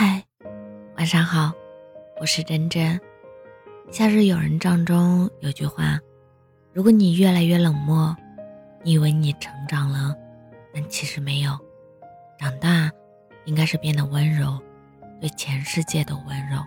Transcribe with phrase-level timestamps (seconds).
[0.00, 0.24] 嗨，
[0.96, 1.52] 晚上好，
[2.20, 3.00] 我是真真。
[3.90, 5.98] 夏日友人帐中有句话：
[6.72, 8.16] 如果你越来越冷漠，
[8.84, 10.14] 你以为你成长了，
[10.72, 11.50] 但其实没有。
[12.38, 12.88] 长大，
[13.44, 14.56] 应该是变得温柔，
[15.20, 16.62] 对全世界都温柔。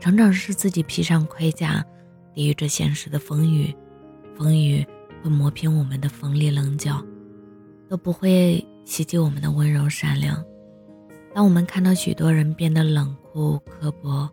[0.00, 1.86] 成长是自己披上盔甲，
[2.32, 3.72] 抵御着现实的风雨，
[4.36, 4.84] 风雨
[5.22, 7.00] 会磨平我们的锋利棱角，
[7.88, 10.44] 都不会袭击我们的温柔善良。
[11.34, 14.30] 当我们看到许多人变得冷酷刻薄，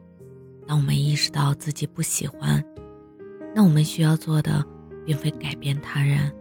[0.68, 2.64] 当我们意识到自己不喜欢，
[3.56, 4.64] 那我们需要做的，
[5.04, 6.32] 并非改变他人，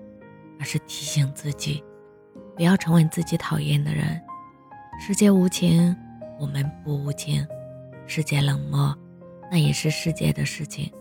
[0.59, 1.83] 而是提醒自己，
[2.55, 4.21] 不要成为自己讨厌的人。
[5.01, 5.97] 世界无情，
[6.38, 7.43] 我们不无情；
[8.07, 8.95] 世界冷漠，
[9.51, 10.93] 那也是世界的事情。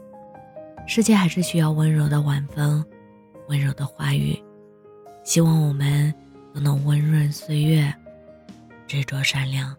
[0.87, 2.81] 世界还是需要温柔的晚风，
[3.49, 4.41] 温柔的话语。
[5.25, 6.13] 希望我们
[6.53, 7.93] 都能温润岁月。
[8.89, 9.78] 执着善良。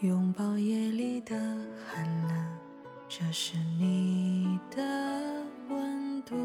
[0.00, 1.34] 拥抱夜里的
[1.86, 2.58] 寒冷，
[3.08, 4.82] 这是你的
[5.70, 6.36] 温度。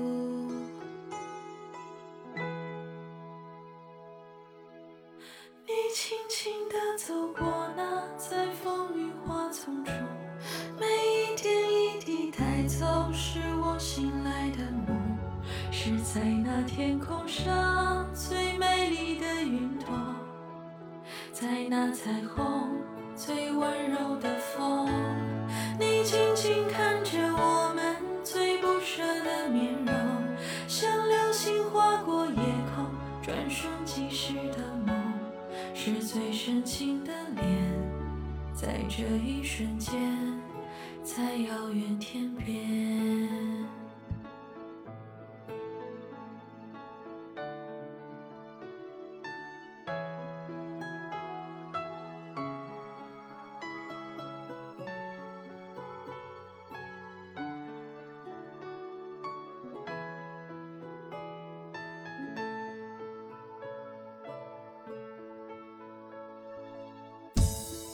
[5.67, 9.93] 你轻轻地走过那在风雨花丛中，
[10.80, 14.97] 每一点一滴带走是我醒来的梦，
[15.70, 19.87] 是在那天空上最美丽的云朵，
[21.33, 22.70] 在那彩虹。
[23.91, 24.89] 柔的风，
[25.79, 29.93] 你静静看着我们最不舍的面容，
[30.67, 32.35] 像流星划过夜
[32.73, 32.85] 空，
[33.21, 34.95] 转瞬即逝的梦，
[35.73, 37.45] 是最深情的脸，
[38.53, 39.93] 在这一瞬间，
[41.03, 43.51] 在遥远天边。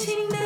[0.00, 0.39] 轻轻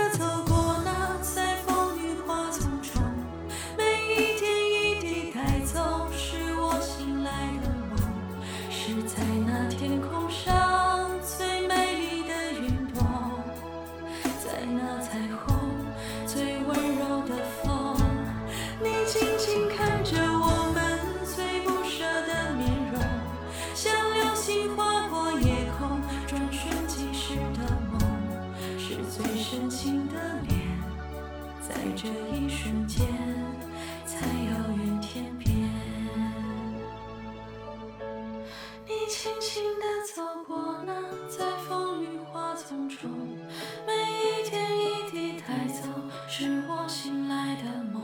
[46.89, 48.03] 醒来的梦，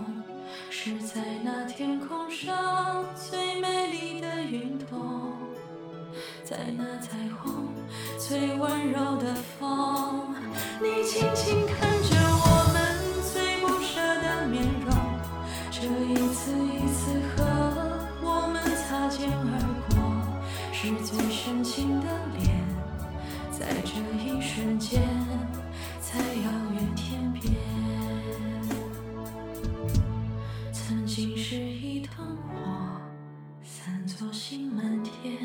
[0.70, 5.32] 是在那天空上最美丽的云朵，
[6.44, 7.68] 在那彩虹
[8.18, 10.34] 最温柔的风，
[10.80, 12.78] 你轻轻看着我们
[13.32, 14.90] 最不舍的面容，
[15.70, 15.82] 这
[16.12, 16.30] 一。
[16.32, 17.44] 次一次和
[18.22, 19.52] 我们擦肩而
[19.90, 19.92] 过，
[20.72, 22.06] 是最深情的
[22.38, 22.64] 脸，
[23.50, 25.02] 在这一瞬间，
[26.00, 27.44] 才遥远天边。
[31.50, 33.00] 是一团火，
[33.60, 35.39] 散作星满天。